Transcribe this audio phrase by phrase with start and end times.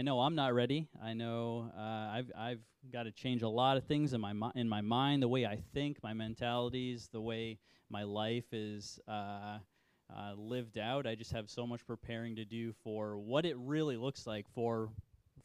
[0.00, 0.88] I know I'm not ready.
[1.04, 2.60] I know uh, I've I've
[2.90, 5.44] got to change a lot of things in my mi- in my mind, the way
[5.44, 7.58] I think, my mentalities, the way
[7.90, 9.58] my life is uh,
[10.08, 11.06] uh, lived out.
[11.06, 14.88] I just have so much preparing to do for what it really looks like for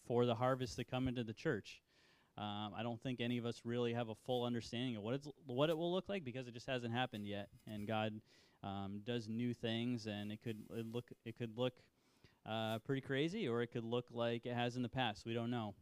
[0.07, 1.81] for the harvest to come into the church.
[2.37, 5.27] Um, I don't think any of us really have a full understanding of what it's
[5.47, 7.49] what it will look like because it just hasn't happened yet.
[7.67, 8.21] And God
[8.63, 11.73] um, does new things, and it could it look it could look
[12.45, 15.25] uh, pretty crazy, or it could look like it has in the past.
[15.25, 15.73] We don't know.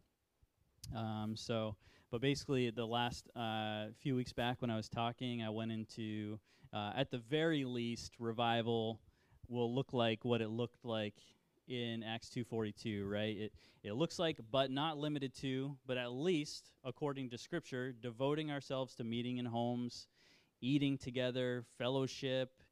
[0.95, 1.75] Um, so,
[2.11, 6.39] but basically, the last uh, few weeks back when I was talking, I went into
[6.73, 8.99] uh, at the very least revival
[9.47, 11.15] will look like what it looked like
[11.67, 13.35] in Acts 2:42, right?
[13.37, 13.53] It
[13.83, 18.95] it looks like but not limited to, but at least according to scripture, devoting ourselves
[18.95, 20.07] to meeting in homes,
[20.61, 22.62] eating together, fellowship,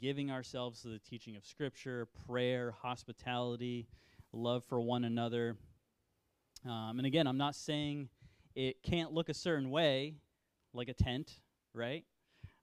[0.00, 3.86] giving ourselves to the teaching of scripture, prayer, hospitality,
[4.32, 5.56] love for one another.
[6.64, 8.08] Um, and again, I'm not saying
[8.54, 10.14] it can't look a certain way,
[10.72, 11.40] like a tent,
[11.72, 12.04] right?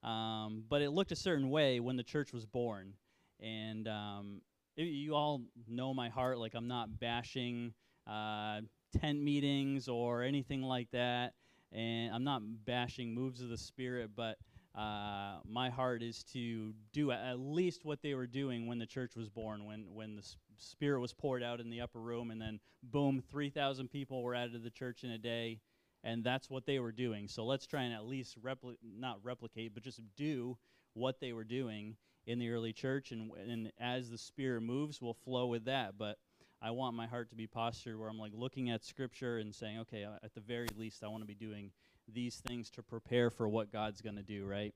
[0.03, 2.93] Um, but it looked a certain way when the church was born.
[3.39, 4.41] And um,
[4.75, 6.39] it, you all know my heart.
[6.39, 7.73] Like, I'm not bashing
[8.07, 8.61] uh,
[8.99, 11.33] tent meetings or anything like that.
[11.71, 14.37] And I'm not bashing moves of the Spirit, but
[14.75, 19.15] uh, my heart is to do at least what they were doing when the church
[19.15, 20.23] was born, when, when the
[20.57, 24.53] Spirit was poured out in the upper room, and then boom, 3,000 people were added
[24.53, 25.59] to the church in a day
[26.03, 27.27] and that's what they were doing.
[27.27, 30.57] So let's try and at least repli- not replicate, but just do
[30.93, 35.13] what they were doing in the early church, and and as the Spirit moves, we'll
[35.13, 35.97] flow with that.
[35.97, 36.17] But
[36.61, 39.79] I want my heart to be postured where I'm like looking at Scripture and saying,
[39.79, 41.71] okay, uh, at the very least, I want to be doing
[42.13, 44.73] these things to prepare for what God's going to do, right?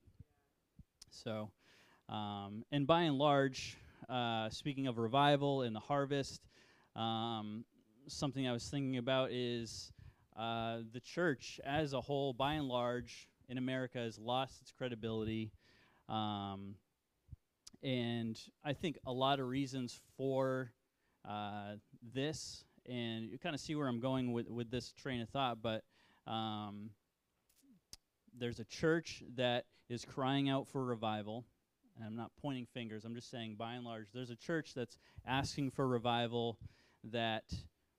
[1.09, 1.49] So,
[2.09, 3.77] um, and by and large,
[4.09, 6.41] uh, speaking of revival and the harvest,
[6.95, 7.65] um,
[8.07, 9.91] something I was thinking about is
[10.37, 15.51] uh, the church as a whole, by and large, in America has lost its credibility.
[16.09, 16.75] Um,
[17.83, 20.71] and I think a lot of reasons for
[21.27, 21.75] uh,
[22.13, 25.61] this, and you kind of see where I'm going with, with this train of thought,
[25.61, 25.83] but
[26.27, 26.89] um,
[28.37, 31.45] there's a church that is crying out for revival.
[31.95, 34.97] And I'm not pointing fingers, I'm just saying, by and large, there's a church that's
[35.25, 36.57] asking for revival
[37.05, 37.43] that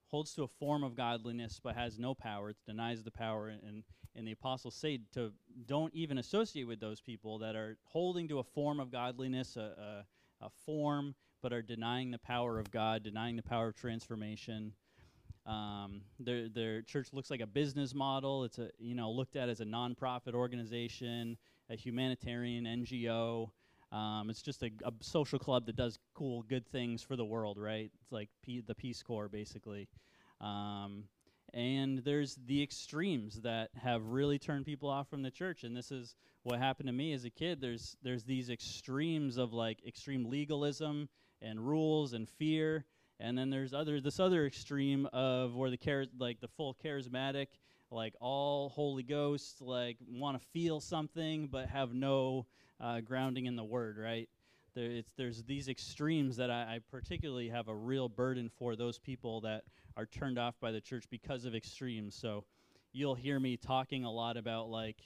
[0.09, 2.51] holds to a form of godliness but has no power.
[2.51, 3.49] It denies the power.
[3.49, 5.33] And, and the apostles say to
[5.67, 10.05] don't even associate with those people that are holding to a form of godliness, a,
[10.41, 14.73] a, a form, but are denying the power of God, denying the power of transformation.
[15.47, 18.45] Um, their their church looks like a business model.
[18.45, 21.37] It's a you know looked at as a nonprofit organization,
[21.71, 23.51] a humanitarian NGO.
[23.93, 27.57] Um, it's just a, a, social club that does cool, good things for the world,
[27.57, 27.91] right?
[28.03, 29.89] It's like P- the Peace Corps, basically.
[30.41, 31.05] Um,
[31.55, 35.93] and there's the extremes that have really turned people off from the church, and this
[35.93, 37.61] is what happened to me as a kid.
[37.61, 41.09] There's there's these extremes of like extreme legalism
[41.41, 42.85] and rules and fear,
[43.19, 47.49] and then there's other this other extreme of where the char- like the full charismatic,
[47.91, 52.47] like all Holy Ghost, like want to feel something but have no
[52.81, 54.29] uh, grounding in the Word, right?
[54.75, 59.41] There, there's these extremes that I, I, particularly have a real burden for those people
[59.41, 59.65] that
[59.97, 62.15] are turned off by the church because of extremes.
[62.15, 62.45] So
[62.93, 65.01] you'll hear me talking a lot about like,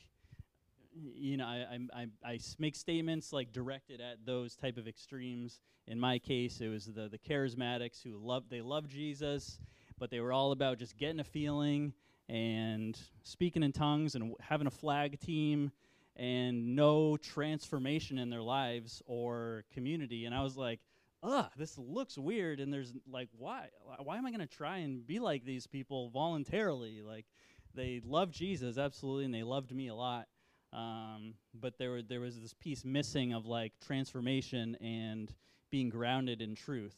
[0.93, 5.61] you know, I, I, I, make statements like directed at those type of extremes.
[5.87, 9.59] In my case, it was the, the charismatics who love they loved Jesus,
[9.99, 11.93] but they were all about just getting a feeling
[12.29, 15.73] and speaking in tongues and having a flag team
[16.17, 20.27] and no transformation in their lives or community.
[20.27, 20.81] And I was like,
[21.23, 22.61] ugh, this looks weird.
[22.61, 23.69] And there's like, why?
[23.99, 27.03] Why am I going to try and be like these people voluntarily?
[27.03, 27.27] Like,
[27.75, 30.27] they love Jesus, absolutely, and they loved me a lot.
[30.73, 35.33] Um, but there, were, there was this piece missing of like transformation and
[35.71, 36.97] being grounded in truth.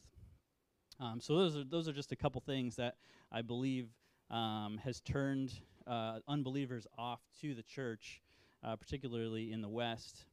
[0.99, 2.97] Um, so those are those are just a couple things that
[3.31, 3.87] I believe
[4.29, 5.51] um, has turned
[5.87, 8.21] uh, unbelievers off to the church
[8.63, 10.25] uh, particularly in the West.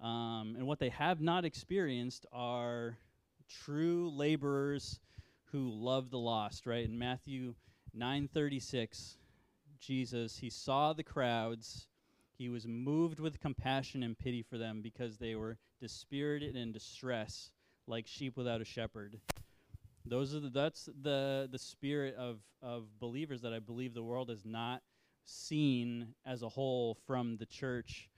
[0.00, 2.96] Um, and what they have not experienced are
[3.64, 5.00] true laborers
[5.52, 6.84] who love the lost, right?
[6.84, 7.54] In Matthew
[7.96, 9.16] 9:36,
[9.80, 11.88] Jesus, he saw the crowds.
[12.38, 17.50] He was moved with compassion and pity for them because they were dispirited and distress,
[17.88, 19.20] like sheep without a shepherd.
[20.06, 24.30] Those are the, that's the the spirit of of believers that I believe the world
[24.30, 24.82] has not
[25.24, 28.08] seen as a whole from the church.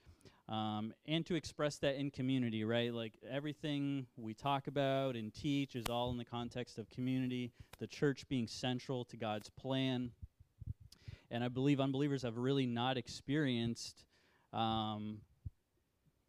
[0.48, 2.92] um, and to express that in community, right?
[2.92, 7.86] Like everything we talk about and teach is all in the context of community, the
[7.86, 10.10] church being central to God's plan.
[11.30, 14.04] And I believe unbelievers have really not experienced,
[14.52, 15.18] um,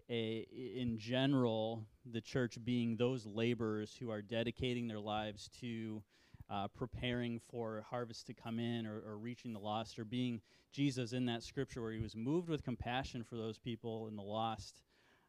[0.09, 6.03] a, in general, the church being those laborers who are dedicating their lives to
[6.49, 10.41] uh, preparing for harvest to come in or, or reaching the lost or being
[10.73, 14.21] Jesus in that scripture where he was moved with compassion for those people in the
[14.21, 14.81] lost.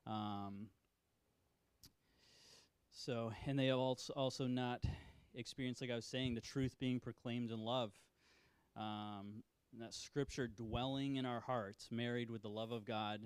[0.07, 0.67] Um,
[2.91, 4.83] so, and they have also, also not
[5.35, 7.93] experienced, like I was saying, the truth being proclaimed in love.
[8.77, 9.43] Um,
[9.81, 13.21] that scripture dwelling in our hearts, married with the love of God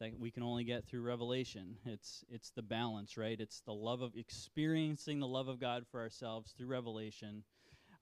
[0.00, 1.76] that we can only get through revelation.
[1.84, 3.38] It's it's the balance, right?
[3.38, 7.44] It's the love of experiencing the love of God for ourselves through revelation,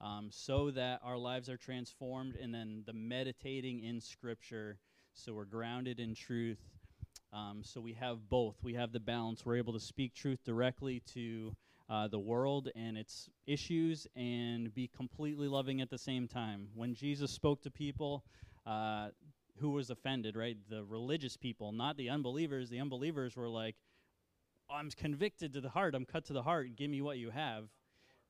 [0.00, 4.78] um, so that our lives are transformed, and then the meditating in Scripture,
[5.12, 6.60] so we're grounded in truth.
[7.32, 8.56] Um, so we have both.
[8.62, 9.44] We have the balance.
[9.44, 11.54] We're able to speak truth directly to
[11.90, 16.68] uh, the world and its issues, and be completely loving at the same time.
[16.74, 18.24] When Jesus spoke to people.
[18.66, 19.08] Uh,
[19.60, 20.56] who was offended, right?
[20.68, 22.70] The religious people, not the unbelievers.
[22.70, 23.76] The unbelievers were like,
[24.70, 25.94] I'm convicted to the heart.
[25.94, 26.76] I'm cut to the heart.
[26.76, 27.64] Give me what you have.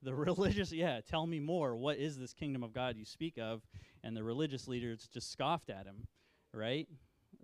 [0.03, 1.77] The religious, yeah, tell me more.
[1.77, 3.63] What is this kingdom of God you speak of?
[4.03, 6.07] And the religious leaders just scoffed at him,
[6.53, 6.89] right?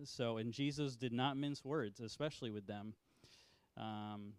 [0.04, 2.94] So, and Jesus did not mince words, especially with them.
[3.76, 4.32] Um,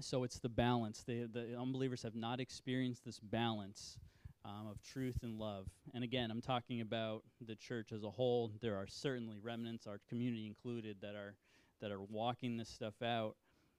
[0.00, 1.02] so it's the balance.
[1.06, 3.98] the unbelievers have not experienced this balance
[4.44, 5.66] um, of truth and love.
[5.94, 8.52] And again, I'm talking about the church as a whole.
[8.60, 11.34] There are certainly remnants, our community included, that are
[11.80, 13.36] that are walking this stuff out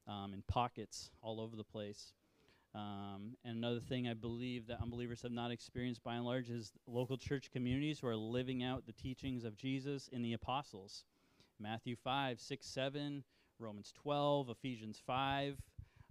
[0.08, 2.14] um, in pockets all over the place.
[2.74, 6.72] Um, and another thing I believe that unbelievers have not experienced by and large is
[6.88, 11.04] local church communities who are living out the teachings of Jesus in the apostles.
[11.60, 13.24] Matthew 5, 6, 7,
[13.60, 15.58] Romans 12, Ephesians 5,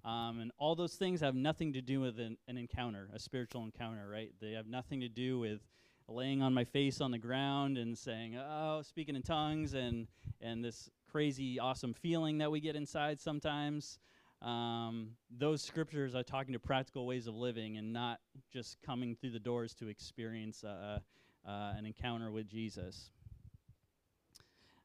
[0.04, 3.64] um, and all those things have nothing to do with an, an, encounter, a spiritual
[3.64, 4.32] encounter, right?
[4.40, 5.60] They have nothing to do with
[6.08, 10.06] laying on my face on the ground and saying, oh, speaking in tongues and,
[10.40, 13.98] and this crazy, awesome feeling that we get inside sometimes.
[14.42, 18.20] Um, those scriptures are talking to practical ways of living and not
[18.50, 21.00] just coming through the doors to experience uh,
[21.46, 23.10] uh, an encounter with Jesus.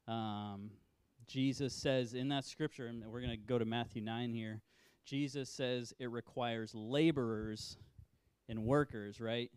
[0.06, 0.70] Um,
[1.26, 4.60] Jesus says in that scripture, and we're going to go to Matthew 9 here.
[5.06, 7.78] Jesus says it requires laborers
[8.48, 9.50] and workers, right?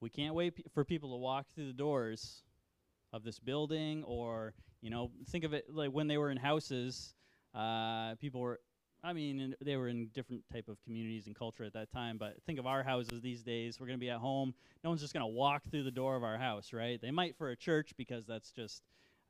[0.00, 2.42] We can't wait p- for people to walk through the doors
[3.12, 7.14] of this building or, you know, think of it like when they were in houses,
[7.54, 8.60] uh, people were
[9.04, 12.42] I mean, they were in different type of communities and culture at that time, but
[12.46, 13.78] think of our houses these days.
[13.78, 14.54] We're going to be at home.
[14.82, 16.98] No one's just going to walk through the door of our house, right?
[16.98, 18.82] They might for a church because that's just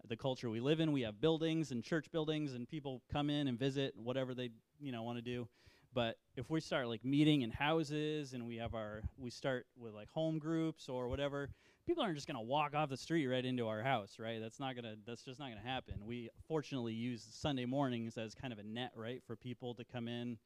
[0.08, 0.92] the culture we live in.
[0.92, 4.92] We have buildings and church buildings, and people come in and visit whatever they you
[4.92, 5.48] know want to do.
[5.92, 9.94] But if we start like meeting in houses and we have our we start with
[9.94, 11.48] like home groups or whatever,
[11.86, 14.40] people aren't just gonna walk off the street right into our house, right?
[14.40, 16.04] That's not gonna that's just not gonna happen.
[16.04, 20.08] We fortunately use Sunday mornings as kind of a net, right, for people to come
[20.08, 20.38] in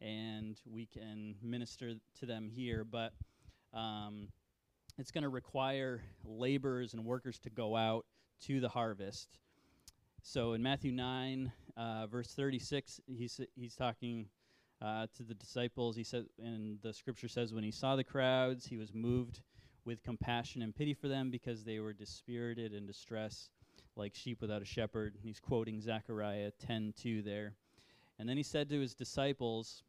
[0.00, 2.84] and we can minister to them here.
[2.84, 3.12] But
[3.74, 4.28] um,
[4.98, 8.06] it's going to require laborers and workers to go out
[8.46, 9.38] to the harvest.
[10.22, 14.28] So in Matthew 9, uh, verse 36, he's, he's talking
[14.82, 15.96] uh, to the disciples.
[15.96, 19.40] He said, and the scripture says, when he saw the crowds, he was moved
[19.84, 23.50] with compassion and pity for them because they were dispirited and distressed,
[23.96, 25.16] like sheep without a shepherd.
[25.22, 27.54] He's quoting Zechariah 10:2 there.
[28.18, 29.82] And then he said to his disciples,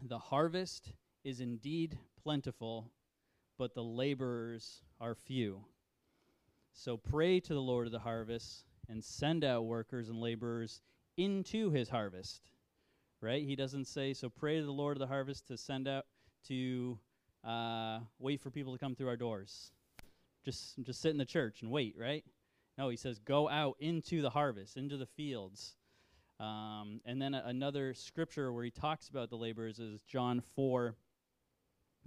[0.00, 2.90] "The harvest is indeed plentiful,
[3.58, 5.64] but the laborers are few.
[6.74, 10.82] So pray to the Lord of the harvest and send out workers and laborers
[11.16, 12.50] into his harvest."
[13.24, 13.44] right?
[13.44, 16.04] He doesn't say, so pray to the Lord of the harvest to send out,
[16.48, 16.98] to
[17.42, 19.72] uh, wait for people to come through our doors.
[20.44, 22.22] Just, just sit in the church and wait, right?
[22.76, 25.76] No, he says, go out into the harvest, into the fields.
[26.38, 30.94] Um, and then a, another scripture where he talks about the laborers is John 4,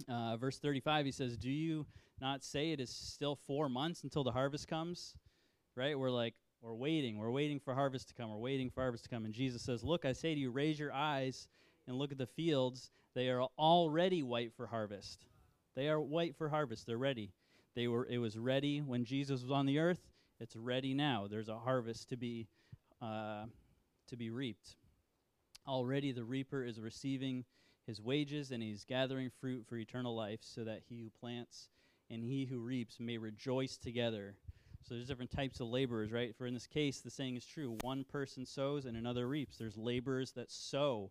[0.08, 1.04] uh, verse 35.
[1.04, 1.84] He says, Do you
[2.20, 5.14] not say it is still four months until the harvest comes?
[5.76, 5.98] Right?
[5.98, 7.18] We're like, we're waiting.
[7.18, 8.30] We're waiting for harvest to come.
[8.30, 9.24] We're waiting for harvest to come.
[9.24, 11.46] And Jesus says, Look, I say to you, raise your eyes
[11.86, 12.90] and look at the fields.
[13.14, 15.26] They are already white for harvest.
[15.74, 16.86] They are white for harvest.
[16.86, 17.30] They're ready.
[17.74, 20.00] They were it was ready when Jesus was on the earth.
[20.40, 21.26] It's ready now.
[21.30, 22.48] There's a harvest to be
[23.00, 23.44] uh,
[24.08, 24.76] to be reaped.
[25.66, 27.44] Already the reaper is receiving
[27.86, 31.68] his wages and he's gathering fruit for eternal life so that he who plants
[32.10, 34.34] and he who reaps may rejoice together
[34.82, 36.34] So there's different types of laborers, right?
[36.36, 39.58] For in this case, the saying is true: one person sows and another reaps.
[39.58, 41.10] There's laborers that sow,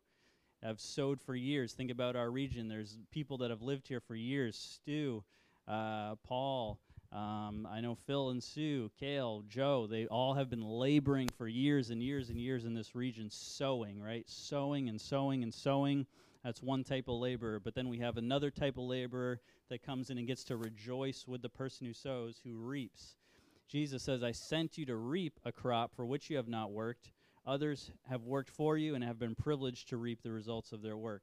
[0.63, 1.74] have sowed for years.
[1.74, 2.68] Think about our region.
[2.68, 4.58] There's people that have lived here for years.
[4.58, 5.24] Stu,
[5.68, 6.80] uh, Paul.
[7.13, 11.89] Um, I know Phil and Sue, Kale, Joe, they all have been laboring for years
[11.89, 14.25] and years and years in this region, sowing, right?
[14.27, 16.06] Sowing and sowing and sowing.
[16.48, 17.60] That's one type of laborer.
[17.60, 21.25] But then we have another type of laborer that comes in and gets to rejoice
[21.27, 23.18] with the person who sows, who reaps.
[23.68, 27.12] Jesus says, I sent you to reap a crop for which you have not worked.
[27.46, 30.96] Others have worked for you and have been privileged to reap the results of their
[30.96, 31.22] work.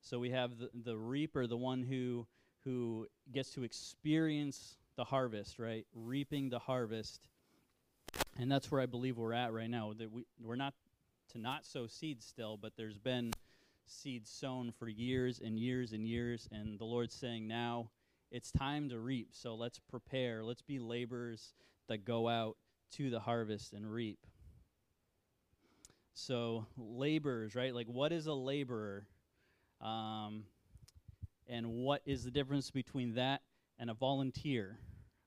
[0.00, 2.26] So we have the, the reaper, the one who
[2.64, 5.86] who gets to experience the harvest, right?
[5.94, 7.28] Reaping the harvest.
[8.36, 9.92] And that's where I believe we're at right now.
[9.96, 10.74] That we we're not
[11.30, 13.30] to not sow seeds still, but there's been
[13.90, 17.90] seeds sown for years and years and years and the Lord's saying now
[18.30, 19.28] it's time to reap.
[19.32, 20.44] So let's prepare.
[20.44, 21.54] Let's be laborers
[21.88, 22.56] that go out
[22.92, 24.18] to the harvest and reap.
[26.14, 27.74] So laborers, right?
[27.74, 29.06] Like what is a laborer?
[29.80, 30.44] Um,
[31.46, 33.40] and what is the difference between that
[33.78, 34.78] and a volunteer?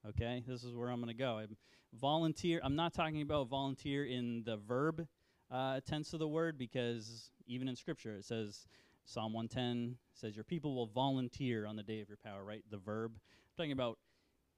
[0.08, 1.38] Okay, this is where I'm going to go.
[1.38, 1.56] I'm
[1.94, 2.60] volunteer.
[2.64, 5.08] I'm not talking about volunteer in the verb
[5.52, 8.68] uh, tense of the word because even in Scripture it says
[9.06, 12.44] Psalm 110 says your people will volunteer on the day of your power.
[12.44, 13.12] Right, the verb.
[13.16, 13.98] I'm talking about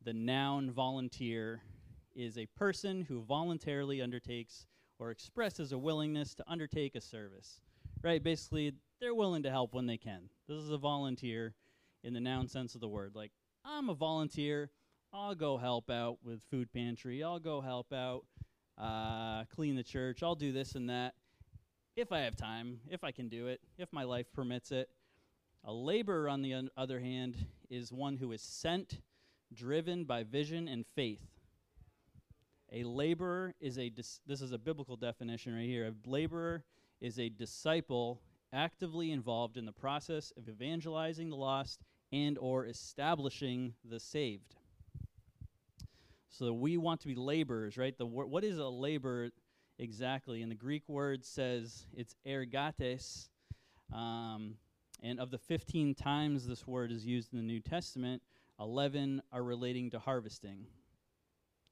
[0.03, 1.61] the noun volunteer
[2.15, 4.67] is a person who voluntarily undertakes
[4.99, 7.61] or expresses a willingness to undertake a service.
[8.03, 10.29] Right, basically they're willing to help when they can.
[10.47, 11.55] This is a volunteer
[12.03, 13.13] in the noun sense of the word.
[13.15, 13.31] Like
[13.65, 14.69] I'm a volunteer
[15.15, 17.23] I'll go help out with food pantry.
[17.23, 18.25] I'll go help out,
[18.77, 20.23] uh, clean the church.
[20.23, 21.13] I'll do this and that
[21.95, 24.89] if I have time, if I can do it, if my life permits it.
[25.63, 27.35] A laborer, on the un- other hand,
[27.69, 28.99] is one who is sent,
[29.53, 31.25] driven by vision and faith.
[32.71, 35.87] A laborer is a dis- this is a biblical definition right here.
[35.87, 36.63] A laborer
[36.99, 43.73] is a disciple actively involved in the process of evangelizing the lost and or establishing
[43.85, 44.55] the saved.
[46.33, 47.95] So we want to be laborers, right?
[47.95, 49.29] The wor- what is a labor
[49.77, 50.41] exactly?
[50.41, 53.29] And the Greek word says it's ergates.
[53.93, 54.55] Um,
[55.03, 58.23] and of the 15 times this word is used in the New Testament,
[58.59, 60.65] 11 are relating to harvesting.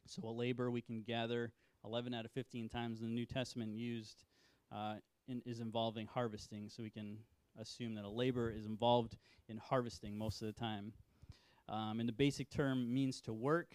[0.05, 1.53] So a labor we can gather
[1.83, 4.25] 11 out of 15 times in the New Testament used
[4.71, 4.95] uh,
[5.27, 6.69] in, is involving harvesting.
[6.69, 7.17] So we can
[7.59, 9.17] assume that a labor is involved
[9.49, 10.93] in harvesting most of the time.
[11.67, 13.73] Um, and the basic term means to work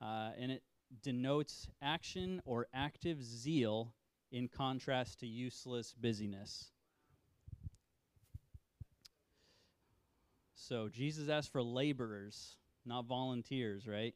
[0.00, 0.62] uh, and it
[1.02, 3.94] denotes action or active zeal
[4.30, 6.70] in contrast to useless busyness.
[10.54, 14.14] So Jesus asked for laborers, not volunteers, right?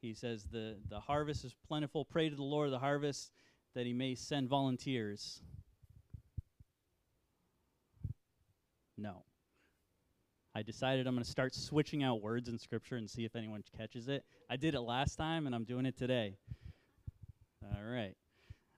[0.00, 2.04] He says the, the harvest is plentiful.
[2.04, 3.32] Pray to the Lord of the harvest
[3.74, 5.40] that he may send volunteers.
[8.96, 9.24] No.
[10.56, 13.62] I decided I'm going to start switching out words in Scripture and see if anyone
[13.76, 14.24] catches it.
[14.48, 16.38] I did it last time, and I'm doing it today.
[17.62, 18.14] All right.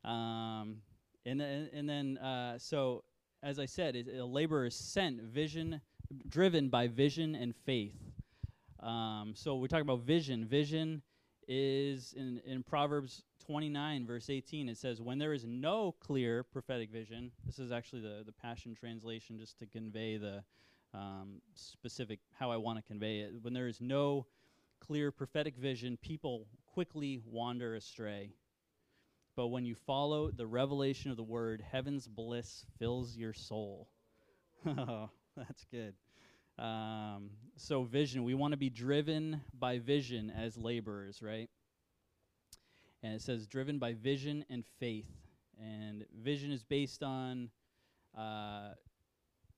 [0.04, 0.78] Um,
[1.24, 3.04] and then, and then uh, so
[3.44, 5.80] as I said, it, a laborer is sent, vision,
[6.28, 7.94] driven by vision and faith.
[8.80, 10.46] Um, so we're talking about vision.
[10.46, 11.02] Vision
[11.46, 14.68] is in, in Proverbs 29, verse 18.
[14.68, 18.74] It says, When there is no clear prophetic vision, this is actually the, the Passion
[18.74, 20.42] Translation just to convey the
[20.94, 23.32] um, specific how I want to convey it.
[23.42, 24.26] When there is no
[24.80, 28.30] clear prophetic vision, people quickly wander astray.
[29.36, 33.88] But when you follow the revelation of the word, heaven's bliss fills your soul.
[34.66, 35.94] oh, that's good.
[36.58, 41.48] Um, so, vision, we want to be driven by vision as laborers, right?
[43.02, 45.06] And it says, driven by vision and faith.
[45.60, 47.50] And vision is based on
[48.16, 48.70] uh,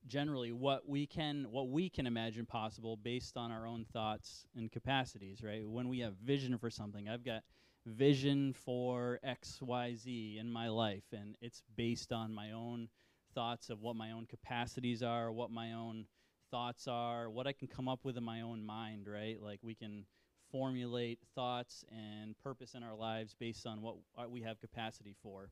[0.07, 4.73] generally what we can what we can imagine possible based on our own thoughts and
[4.73, 5.69] capacities right?
[5.69, 7.43] When we have vision for something i've got
[7.87, 12.89] vision for xyz in my life and it's based on my own
[13.35, 16.07] thoughts of what my own capacities are what my own
[16.51, 19.41] thoughts are what i can come up with in my own mind right?
[19.41, 20.05] Like we can
[20.51, 23.97] formulate thoughts and purpose in our lives based on what
[24.31, 25.51] we have capacity for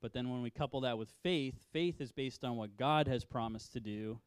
[0.00, 3.24] but then when we couple that with faith, faith is based on what God has
[3.24, 4.20] promised to do,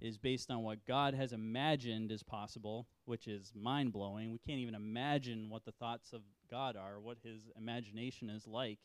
[0.00, 4.30] is based on what God has imagined is possible, which is mind blowing.
[4.30, 8.78] We can't even imagine what the thoughts of God are, what his imagination is like.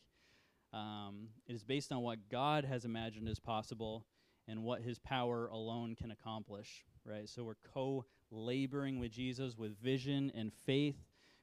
[0.72, 4.06] Um, it is based on what God has imagined is possible
[4.48, 7.28] and what his power alone can accomplish, right?
[7.28, 10.96] So we're co laboring with Jesus with vision and faith.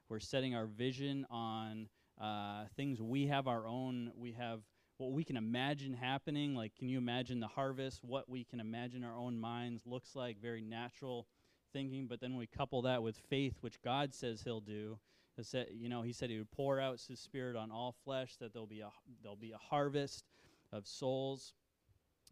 [0.08, 1.88] we're setting our vision on
[2.20, 4.10] uh, things we have our own.
[4.16, 4.60] We have
[5.00, 6.54] what we can imagine happening.
[6.54, 8.04] Like, can you imagine the harvest?
[8.04, 11.26] What we can imagine our own minds looks like, very natural
[11.72, 12.06] thinking.
[12.06, 14.98] But then we couple that with faith, which God says He'll do.
[15.36, 18.36] He said, you know, He said He would pour out His Spirit on all flesh.
[18.40, 18.90] That there'll be a
[19.22, 20.26] there'll be a harvest
[20.70, 21.54] of souls.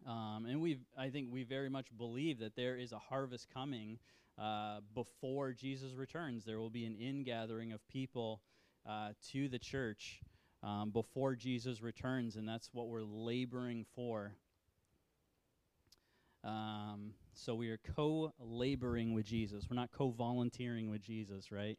[0.06, 3.98] Um, and we, I think, we very much believe that there is a harvest coming
[4.38, 6.44] uh, before Jesus returns.
[6.44, 8.42] There will be an ingathering of people
[8.86, 10.20] uh, to the church
[10.62, 14.32] um, before Jesus returns, and that's what we're laboring for.
[16.44, 19.66] Um, so we are co laboring with Jesus.
[19.68, 21.78] We're not co volunteering with Jesus, right?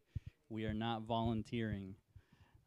[0.50, 1.96] We are not volunteering.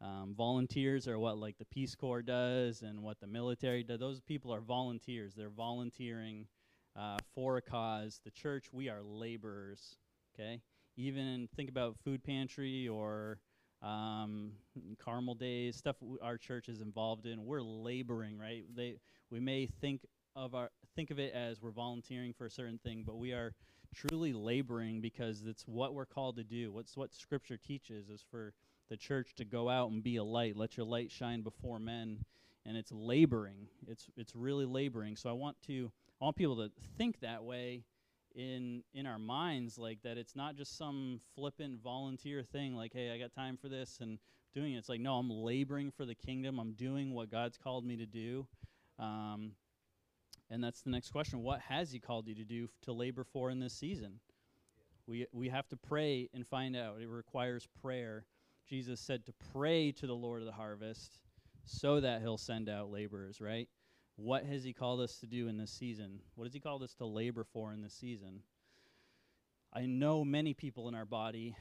[0.01, 3.99] Um, volunteers are what like the Peace Corps does and what the military does.
[3.99, 5.33] Those people are volunteers.
[5.33, 6.47] They're volunteering
[6.95, 8.19] uh, for a cause.
[8.23, 9.97] The church, we are laborers.
[10.35, 10.61] Okay,
[10.97, 13.39] even think about food pantry or
[13.83, 14.51] um,
[14.97, 17.45] Carmel Days, stuff our church is involved in.
[17.45, 18.63] We're laboring, right?
[18.75, 18.95] They
[19.29, 20.01] we may think
[20.35, 23.53] of our think of it as we're volunteering for a certain thing, but we are
[23.93, 26.71] truly laboring because it's what we're called to do.
[26.71, 28.53] What's what Scripture teaches is for
[28.89, 30.55] the church to go out and be a light.
[30.55, 32.23] Let your light shine before men,
[32.65, 33.67] and it's laboring.
[33.87, 35.15] It's it's really laboring.
[35.17, 37.83] So I want to I want people to think that way
[38.35, 43.11] in in our minds like that it's not just some flippant volunteer thing like hey
[43.11, 44.17] i got time for this and
[44.53, 44.77] doing it.
[44.77, 46.59] It's like no i'm laboring for the kingdom.
[46.59, 48.47] I'm doing what god's called me to do.
[48.99, 49.53] Um,
[50.49, 51.41] and that's the next question.
[51.41, 54.19] What has he called you to do f- to labor for in this season?
[55.07, 57.01] We we have to pray and find out.
[57.01, 58.25] It requires prayer.
[58.67, 61.19] Jesus said to pray to the lord of the harvest
[61.65, 63.67] so that he'll send out laborers right
[64.15, 66.19] what has He called us to do in this season?
[66.35, 68.41] What has He called us to labor for in this season?
[69.73, 71.55] I know many people in our body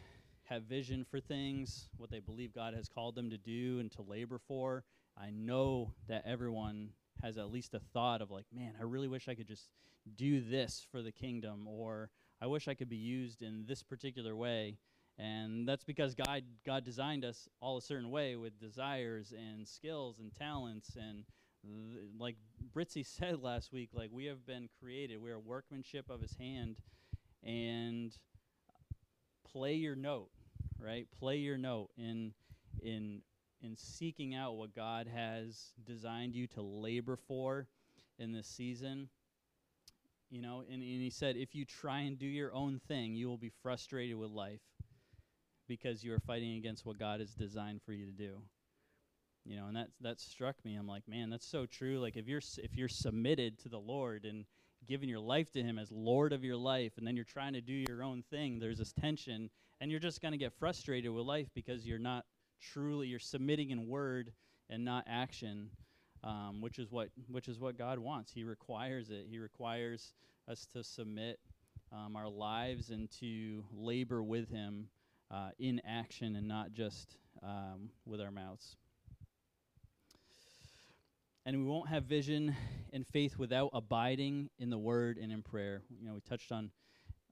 [0.45, 4.03] have vision for things, what they believe God has called them to do and to
[4.03, 4.85] labor for.
[5.17, 6.91] I know that everyone
[7.23, 9.71] has at least a thought of, like, man, I really wish I could just
[10.17, 14.37] do this for the kingdom, or I wish I could be used in this particular
[14.37, 14.77] way.
[15.19, 20.19] And that's because God, God designed us all a certain way with desires and skills
[20.19, 21.25] and talents and
[21.65, 22.37] th- like
[22.75, 25.21] Britzy said last week, like we have been created.
[25.21, 26.77] We are workmanship of His hand,
[27.43, 28.17] and
[29.51, 30.31] play your note,
[30.79, 31.07] right?
[31.19, 32.33] Play your note in
[32.83, 33.23] in
[33.63, 37.69] in seeking out what God has designed you to labor for
[38.19, 39.09] in this season.
[40.31, 43.29] You know, and, and he said, if you try and do your own thing, you
[43.29, 44.63] will be frustrated with life
[45.69, 48.41] because you are fighting against what God has designed for you to do
[49.45, 50.75] you know and that that struck me.
[50.75, 51.99] I'm like man that's so true.
[52.01, 54.45] Like if you're if you're submitted to the lord and
[54.87, 57.61] giving your life to him as lord of your life and then you're trying to
[57.61, 59.49] do your own thing there's this tension
[59.81, 62.25] and you're just going to get frustrated with life because you're not
[62.61, 64.33] truly you're submitting in word
[64.69, 65.71] and not action
[66.25, 68.33] um, which is what which is what god wants.
[68.33, 69.27] He requires it.
[69.29, 70.15] He requires
[70.49, 71.41] us to submit
[71.93, 74.89] um, our lives and to labor with him
[75.31, 78.77] uh, in action and not just um, with our mouths
[81.45, 82.55] and we won't have vision
[82.93, 85.83] and faith without abiding in the word and in prayer.
[85.99, 86.71] You know we touched on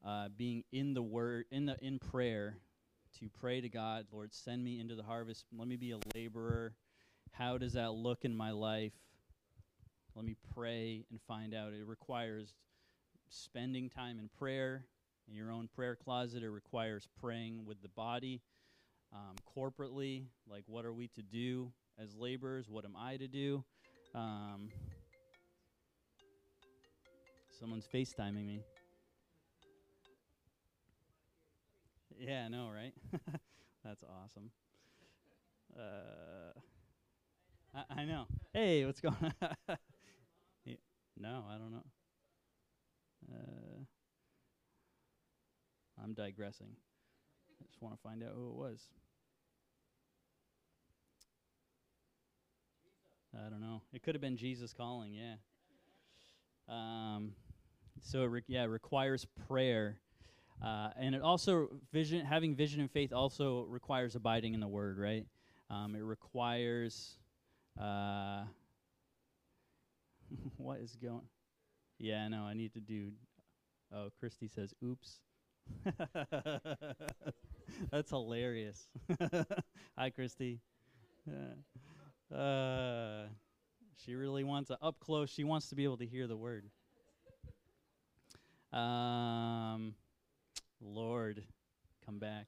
[0.05, 2.57] uh, being in the word in the in prayer
[3.19, 5.45] to pray to god lord send me into the harvest.
[5.57, 6.75] Let me be a laborer.
[7.33, 8.93] How does that look in my life?
[10.17, 11.73] Let me pray and find out.
[11.73, 12.55] It requires
[13.29, 14.87] spending time in prayer
[15.29, 16.43] in your own prayer closet.
[16.43, 18.43] It requires praying with the body
[19.13, 20.25] um, corporately.
[20.51, 22.69] Like what are we to do as laborers?
[22.69, 23.65] What am i to do
[24.15, 24.69] um,
[27.59, 28.63] someone's FaceTiming me.
[32.19, 32.93] Yeah, I know, right?
[33.85, 34.51] That's awesome.
[35.77, 36.59] Uh,
[37.75, 38.27] I, I know.
[38.53, 39.77] Hey, what's going on?
[41.21, 41.85] No, I don't know.
[43.31, 43.85] Uh,
[46.03, 46.75] I'm digressing.
[47.61, 48.89] I just want to find out who it was.
[53.35, 53.83] I don't know.
[53.93, 55.35] It could have been Jesus calling, yeah.
[56.69, 57.33] Um,
[58.03, 59.99] so it re- yeah, it requires prayer,
[60.65, 64.99] uh, and it also vision having vision and faith also requires abiding in the Word,
[64.99, 65.27] right?
[65.69, 67.19] Um, it requires
[67.81, 68.43] uh,
[70.57, 71.29] what is going?
[71.99, 72.43] Yeah, I know.
[72.43, 73.13] I need to do.
[73.95, 75.21] Oh, Christy says, "Oops."
[77.91, 78.89] That's hilarious.
[79.99, 80.61] Hi, Christy.
[82.35, 83.25] Uh,
[84.05, 85.31] she really wants a up close.
[85.31, 86.65] She wants to be able to hear the word.
[88.73, 89.95] Um,
[90.81, 91.43] Lord,
[92.07, 92.47] come back.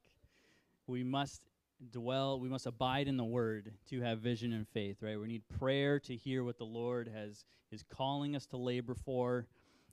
[0.87, 1.43] We must
[1.91, 5.19] dwell, we must abide in the word to have vision and faith, right?
[5.19, 9.47] We need prayer to hear what the Lord has is calling us to labor for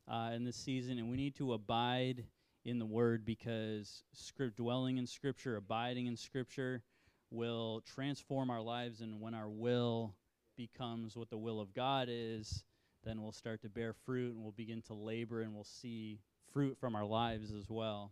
[0.08, 2.26] uh, in this season, and we need to abide
[2.66, 6.84] in the word because script dwelling in scripture, abiding in scripture
[7.32, 10.16] will transform our lives and when our will
[10.58, 12.64] becomes what the will of God is,
[13.06, 16.20] then we'll start to bear fruit and we'll begin to labor and we'll see
[16.52, 18.12] fruit from our lives as well.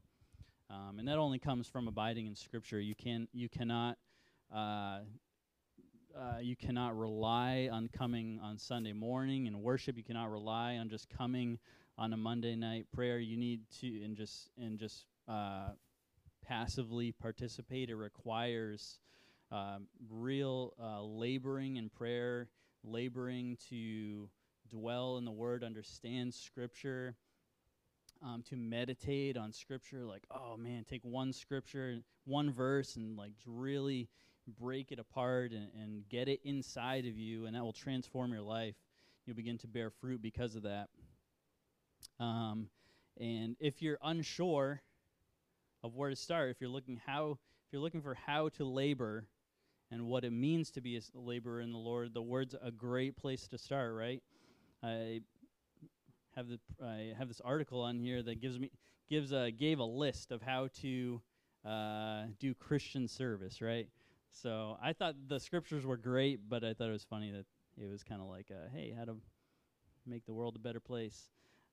[0.70, 2.80] Um, and that only comes from abiding in Scripture.
[2.80, 3.98] You can you cannot
[4.54, 5.00] uh,
[6.18, 9.98] uh, you cannot rely on coming on Sunday morning and worship.
[9.98, 11.60] You cannot rely on just coming
[11.98, 13.20] on a Monday night prayer.
[13.20, 15.70] You need to and just and just uh,
[16.46, 17.90] passively participate.
[17.90, 19.00] It requires
[19.52, 22.50] um, real uh, laboring in prayer,
[22.84, 24.30] laboring to
[24.70, 27.16] dwell in the Word, understand Scripture
[28.24, 33.34] um, to meditate on scripture like oh man take one scripture one verse and like
[33.46, 34.10] really
[34.60, 38.42] break it apart and, and get it inside of you and that will transform your
[38.42, 38.76] life.
[39.26, 40.88] You'll begin to bear fruit because of that.
[42.20, 42.70] Um,
[43.20, 44.82] and if you're unsure
[45.84, 49.26] of where to start if you're looking how if you're looking for how to labor
[49.92, 53.16] and what it means to be a laborer in the lord the word's a great
[53.16, 54.22] place to start right
[54.84, 55.22] I
[56.36, 58.72] have the I have this article on here that gives me
[59.10, 61.22] gives a gave a list of how to
[61.66, 63.90] uh, do Christian service, right?
[64.30, 67.46] So I thought the scriptures were great, but I thought it was funny that
[67.82, 69.16] it was kind of like, uh, hey, how to
[70.06, 71.30] make the world a better place.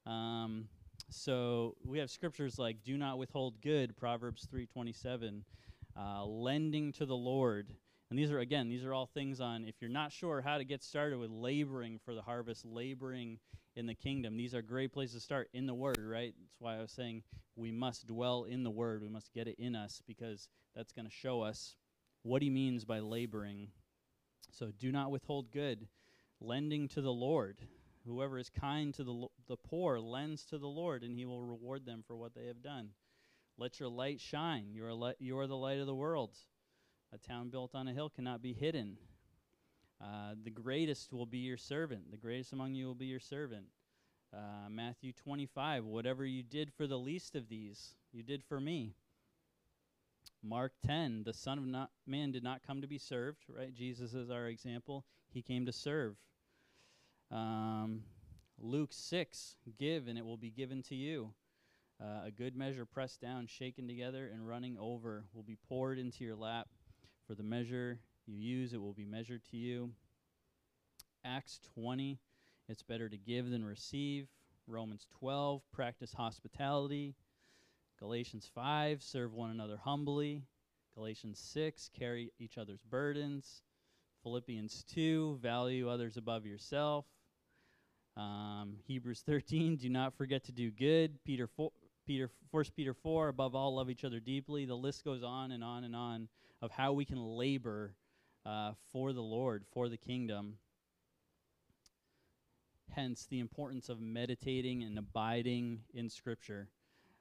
[0.07, 0.69] Um,
[1.11, 5.45] so we have scriptures like "Do not withhold good," Proverbs three twenty seven,
[5.99, 7.69] uh, lending to the Lord.
[8.15, 10.65] And these are again, these are all things on if you're not sure how to
[10.65, 13.41] get started with laboring for the harvest, laboring
[13.75, 14.37] in the kingdom.
[14.37, 16.33] These are great places to start in the Word, right?
[16.41, 17.25] That's why I was saying
[17.57, 19.03] we must dwell in the Word.
[19.03, 21.75] We must get it in us because that's going to show us
[22.23, 23.67] what He means by laboring.
[24.53, 25.89] So do not withhold good,
[26.41, 27.63] lending to the Lord.
[28.07, 31.85] Whoever is kind to the, the poor lends to the Lord, and He will reward
[31.85, 32.91] them for what they have done.
[33.59, 34.69] Let your light shine.
[34.71, 36.37] You are, li- you are the light of the world.
[37.15, 38.97] A town built on a hill cannot be hidden.
[40.03, 42.11] Uh, the greatest will be your servant.
[42.11, 43.67] The greatest among you will be your servant.
[44.33, 48.95] Uh, Matthew 25, whatever you did for the least of these, you did for me.
[50.43, 53.73] Mark 10, the Son of not, Man did not come to be served, right?
[53.73, 55.05] Jesus is our example.
[55.33, 56.17] He came to serve.
[57.31, 58.03] Um,
[58.59, 61.31] Luke 6, give and it will be given to you.
[62.03, 66.25] Uh, a good measure pressed down, shaken together, and running over will be poured into
[66.25, 66.67] your lap.
[67.27, 69.91] For the measure you use, it will be measured to you.
[71.25, 72.19] Acts 20,
[72.69, 74.29] it's better to give than receive.
[74.67, 77.15] Romans 12, practice hospitality.
[77.99, 80.43] Galatians 5, serve one another humbly.
[80.95, 83.63] Galatians 6, carry each other's burdens.
[84.23, 87.05] Philippians 2, value others above yourself.
[88.17, 91.19] Um, Hebrews 13, do not forget to do good.
[91.25, 91.71] Peter 4,
[92.07, 94.65] Peter, 1 Peter 4, above all, love each other deeply.
[94.65, 96.29] The list goes on and on and on
[96.63, 97.95] of how we can labor
[98.47, 100.59] uh, for the Lord, for the kingdom.
[102.91, 106.69] Hence, the importance of meditating and abiding in Scripture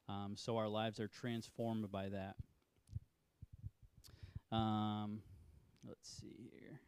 [0.10, 2.36] um, so our lives are transformed by that.
[4.56, 5.22] Um,
[5.88, 6.80] let's see here.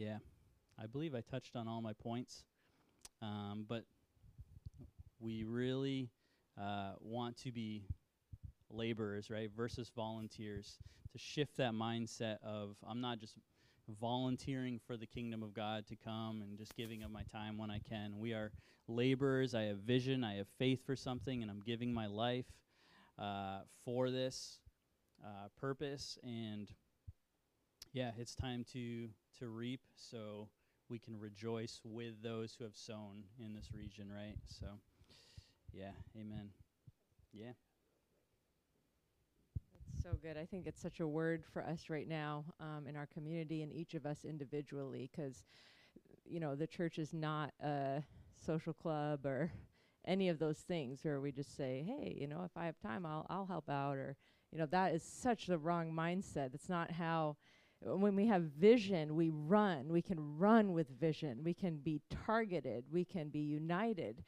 [0.00, 0.16] Yeah,
[0.82, 2.44] I believe I touched on all my points,
[3.20, 3.84] um, but
[5.20, 6.08] we really
[6.58, 7.84] uh, want to be
[8.70, 10.78] laborers, right, versus volunteers,
[11.12, 13.34] to shift that mindset of I'm not just
[14.00, 17.70] volunteering for the kingdom of God to come and just giving of my time when
[17.70, 18.18] I can.
[18.18, 18.52] We are
[18.88, 19.54] laborers.
[19.54, 20.24] I have vision.
[20.24, 22.46] I have faith for something, and I'm giving my life
[23.18, 24.60] uh, for this
[25.22, 26.16] uh, purpose.
[26.22, 26.72] And
[27.92, 30.48] yeah, it's time to to reap so
[30.88, 34.36] we can rejoice with those who have sown in this region, right?
[34.46, 34.66] So
[35.72, 36.50] yeah, amen.
[37.32, 37.52] Yeah.
[39.94, 40.36] It's so good.
[40.36, 43.72] I think it's such a word for us right now um, in our community and
[43.72, 45.44] each of us individually because,
[46.24, 48.02] you know, the church is not a
[48.44, 49.50] social club or
[50.04, 53.06] any of those things where we just say, hey, you know, if I have time,
[53.06, 53.96] I'll, I'll help out.
[53.96, 54.16] Or,
[54.52, 56.52] you know, that is such the wrong mindset.
[56.52, 57.36] That's not how
[57.82, 59.88] when we have vision, we run.
[59.88, 61.40] We can run with vision.
[61.42, 62.84] We can be targeted.
[62.92, 64.22] We can be united.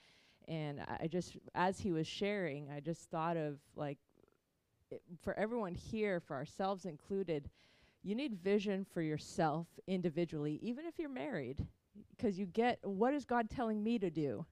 [0.49, 3.99] And I just, as he was sharing, I just thought of like,
[5.23, 7.49] for everyone here, for ourselves included,
[8.03, 11.67] you need vision for yourself individually, even if you're married,
[12.17, 14.45] because you get what is God telling me to do,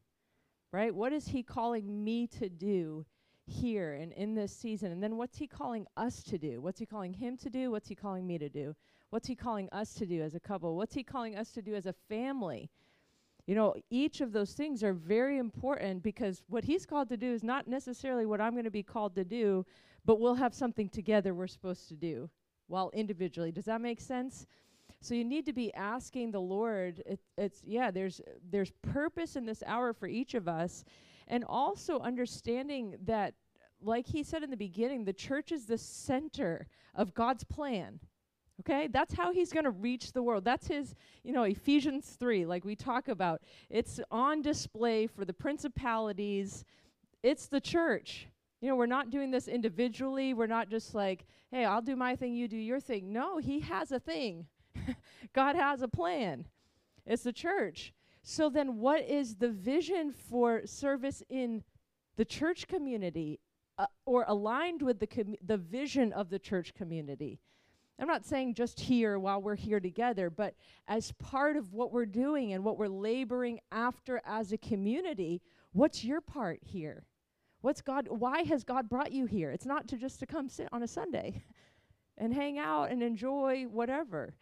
[0.73, 0.95] right?
[0.95, 3.05] What is He calling me to do
[3.51, 4.93] here and in this season?
[4.93, 6.61] And then what's He calling us to do?
[6.61, 7.71] What's He calling Him to do?
[7.71, 8.75] What's He calling me to do?
[9.11, 10.77] What's He calling us to do as a couple?
[10.77, 12.71] What's He calling us to do as a family?
[13.47, 17.33] You know, each of those things are very important because what He's called to do
[17.33, 19.67] is not necessarily what I'm going to be called to do,
[20.05, 22.31] but we'll have something together we're supposed to do
[22.69, 23.53] while individually.
[23.53, 24.47] Does that make sense?
[25.03, 27.03] So you need to be asking the Lord.
[27.07, 27.91] It, it's yeah.
[27.91, 30.85] There's there's purpose in this hour for each of us,
[31.29, 33.35] and also understanding that,
[33.81, 38.01] like He said in the beginning, the church is the center of God's plan.
[38.61, 40.45] Okay, that's how He's going to reach the world.
[40.45, 43.41] That's His, you know, Ephesians three, like we talk about.
[43.71, 46.65] It's on display for the principalities.
[47.23, 48.29] It's the church.
[48.61, 50.35] You know, we're not doing this individually.
[50.35, 53.13] We're not just like, hey, I'll do my thing, you do your thing.
[53.13, 54.47] No, He has a thing.
[55.33, 56.45] God has a plan.
[57.07, 57.95] It's the church.
[58.23, 61.65] So then, what is the vision for service in
[62.17, 63.41] the church community
[63.79, 67.41] uh, or aligned with the, com- the vision of the church community?
[67.99, 70.55] I'm not saying just here while we're here together, but
[70.89, 76.03] as part of what we're doing and what we're laboring after as a community, what's
[76.03, 77.05] your part here?
[77.61, 79.51] What's God why has God brought you here?
[79.51, 81.43] It's not to just to come sit on a Sunday
[82.19, 84.35] and hang out and enjoy whatever.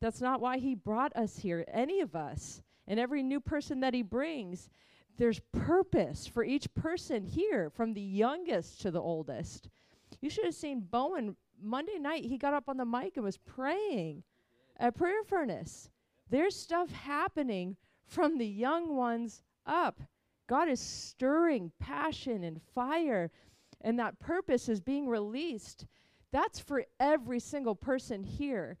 [0.00, 2.62] That's not why he brought us here, any of us.
[2.86, 4.68] And every new person that he brings,
[5.16, 9.68] there's purpose for each person here, from the youngest to the oldest.
[10.20, 12.24] You should have seen Bowen Monday night.
[12.24, 14.22] He got up on the mic and was praying
[14.76, 15.88] at Prayer Furnace.
[16.30, 20.00] There's stuff happening from the young ones up.
[20.46, 23.30] God is stirring passion and fire,
[23.80, 25.86] and that purpose is being released.
[26.32, 28.78] That's for every single person here.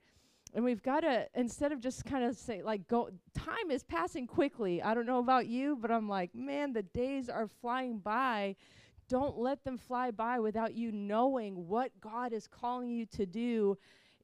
[0.54, 4.28] And we've got to, instead of just kind of say, like, go, time is passing
[4.28, 4.80] quickly.
[4.80, 8.54] I don't know about you, but I'm like, man, the days are flying by.
[9.08, 13.76] Don't let them fly by without you knowing what God is calling you to do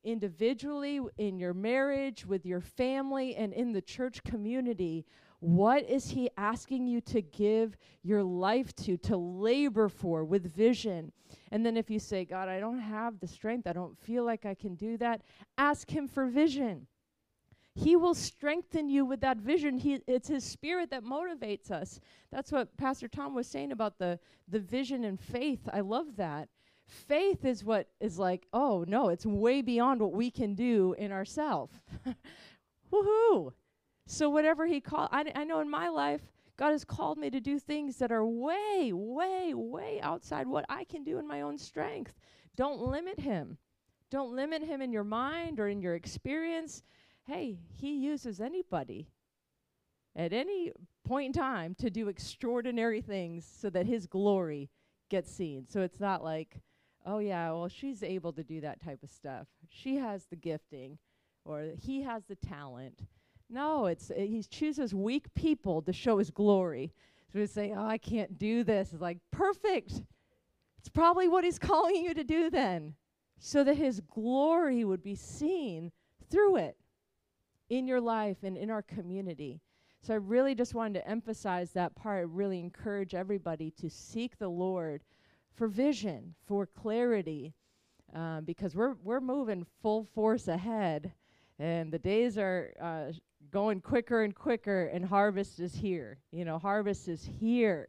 [0.05, 5.05] individually, in your marriage, with your family, and in the church community.
[5.40, 11.12] What is He asking you to give your life to, to labor for with vision?
[11.50, 14.44] And then if you say, God, I don't have the strength, I don't feel like
[14.44, 15.22] I can do that,
[15.57, 16.87] ask Him for vision.
[17.74, 19.79] He will strengthen you with that vision.
[19.79, 22.00] He, it's His Spirit that motivates us.
[22.31, 25.68] That's what Pastor Tom was saying about the, the vision and faith.
[25.72, 26.48] I love that.
[26.87, 31.12] Faith is what is like, oh no, it's way beyond what we can do in
[31.12, 31.72] ourselves.
[32.92, 33.53] Woohoo!
[34.11, 36.20] So whatever He called, I, I know in my life,
[36.57, 40.83] God has called me to do things that are way, way, way outside what I
[40.83, 42.12] can do in my own strength.
[42.57, 43.57] Don't limit Him.
[44.11, 46.83] Don't limit Him in your mind or in your experience.
[47.25, 49.07] Hey, He uses anybody
[50.16, 50.73] at any
[51.05, 54.70] point in time to do extraordinary things so that His glory
[55.09, 55.66] gets seen.
[55.68, 56.59] So it's not like,
[57.07, 59.46] oh, yeah, well, she's able to do that type of stuff.
[59.68, 60.99] She has the gifting
[61.44, 63.03] or he has the talent.
[63.51, 66.93] No, it's uh, he chooses weak people to show his glory.
[67.33, 70.03] So we say, "Oh, I can't do this." It's like perfect.
[70.79, 72.95] It's probably what he's calling you to do then,
[73.39, 75.91] so that his glory would be seen
[76.31, 76.77] through it
[77.69, 79.61] in your life and in our community.
[80.01, 84.49] So I really just wanted to emphasize that part, really encourage everybody to seek the
[84.49, 85.03] Lord
[85.55, 87.53] for vision, for clarity,
[88.15, 91.13] um, because we're we're moving full force ahead,
[91.59, 93.13] and the days are uh,
[93.50, 96.18] going quicker and quicker, and harvest is here.
[96.31, 97.88] You know, harvest is here.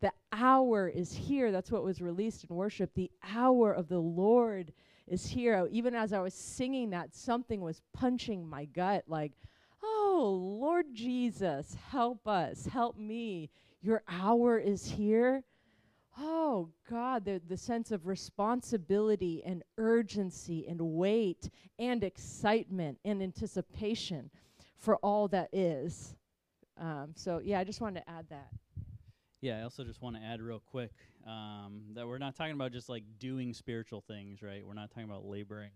[0.00, 1.50] The hour is here.
[1.50, 2.94] That's what was released in worship.
[2.94, 4.72] The hour of the Lord
[5.06, 5.66] is here.
[5.70, 9.32] Even as I was singing that, something was punching my gut like,
[9.82, 13.50] oh, Lord Jesus, help us, help me.
[13.80, 15.44] Your hour is here.
[16.20, 24.30] Oh, God, the, the sense of responsibility and urgency and weight and excitement and anticipation
[24.78, 26.14] for all that is.
[26.80, 28.48] Um, so, yeah, I just wanted to add that.
[29.40, 30.92] Yeah, I also just want to add real quick
[31.26, 34.66] um, that we're not talking about just like doing spiritual things, right?
[34.66, 35.70] We're not talking about laboring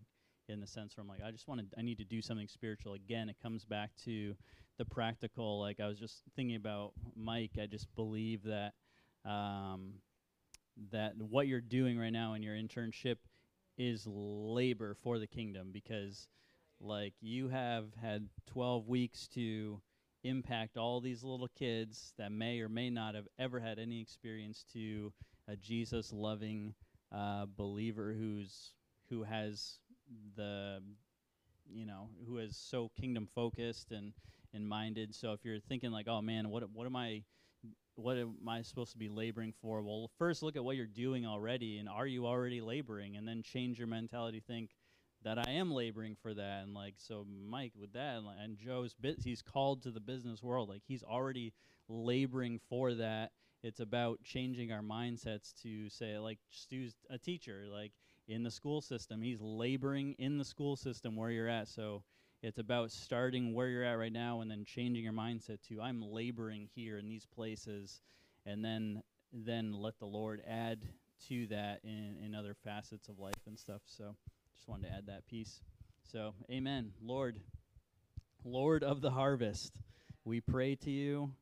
[0.48, 2.48] in the sense where I'm like, I just want to, I need to do something
[2.48, 2.94] spiritual.
[2.94, 4.34] Again, it comes back to
[4.78, 5.60] the practical.
[5.60, 7.52] Like I was just thinking about Mike.
[7.60, 8.72] I just believe that
[9.24, 9.94] um,
[10.90, 13.16] that what you're doing right now in your internship
[13.78, 16.26] is labor for the kingdom because
[16.82, 19.80] like you have had 12 weeks to
[20.24, 24.64] impact all these little kids that may or may not have ever had any experience
[24.72, 25.12] to
[25.48, 26.74] a Jesus loving
[27.12, 28.72] uh, believer who's
[29.10, 29.78] who has
[30.36, 30.80] the
[31.70, 34.12] you know who is so kingdom focused and
[34.54, 35.14] and minded.
[35.14, 37.22] So if you're thinking like oh man what what am i
[37.94, 39.82] what am i supposed to be laboring for?
[39.82, 43.16] Well first look at what you're doing already and are you already laboring?
[43.16, 44.70] And then change your mentality think
[45.24, 48.94] that i am laboring for that and like so mike with that and, and joe's
[48.94, 50.68] bit he's called to the business world.
[50.68, 51.52] Like he's already
[51.88, 53.32] laboring for that.
[53.62, 57.92] It's about changing our mindsets to say like stu's a teacher like
[58.28, 59.22] in the school system.
[59.22, 61.68] He's laboring in the school system where you're at.
[61.68, 62.02] So
[62.42, 66.02] it's about starting where you're at right now and then changing your mindset to I'm
[66.02, 68.00] laboring here in these places
[68.44, 70.80] and then then let the Lord add
[71.28, 73.80] to that in, in other facets of life and stuff.
[73.86, 74.16] So
[74.62, 75.60] just wanted to add that piece.
[76.04, 76.92] So amen.
[77.02, 77.40] Lord,
[78.44, 79.72] Lord of the harvest,
[80.24, 81.32] we pray to you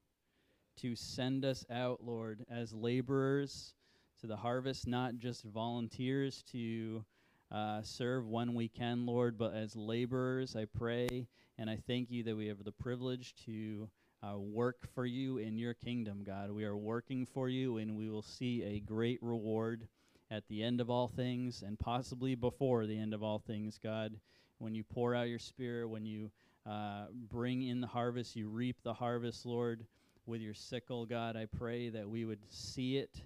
[0.78, 3.74] to send us out, Lord, as laborers
[4.22, 7.04] to the harvest, not just volunteers to
[7.52, 11.28] uh, serve when we can, Lord, but as laborers, I pray
[11.58, 13.90] and I thank you that we have the privilege to
[14.22, 16.52] uh, work for you in your kingdom, God.
[16.52, 19.88] We are working for you, and we will see a great reward
[20.30, 24.16] at the end of all things and possibly before the end of all things, God.
[24.58, 26.30] When you pour out your spirit, when you
[26.66, 29.86] uh, bring in the harvest, you reap the harvest, Lord,
[30.26, 31.36] with your sickle, God.
[31.36, 33.22] I pray that we would see it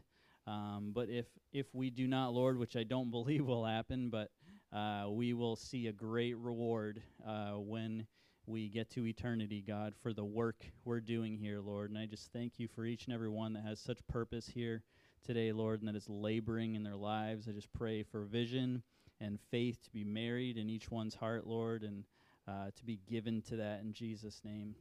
[0.47, 4.31] um, but if if we do not, Lord, which I don't believe will happen, but
[4.73, 8.07] uh, we will see a great reward uh, when
[8.47, 11.91] we get to eternity, God, for the work we're doing here, Lord.
[11.91, 14.83] And I just thank you for each and every one that has such purpose here
[15.25, 17.49] today, Lord, and that is laboring in their lives.
[17.49, 18.83] I just pray for vision
[19.21, 22.05] and faith to be married in each one's heart, Lord, and
[22.47, 24.75] uh, to be given to that in Jesus' name.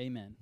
[0.00, 0.36] Amen.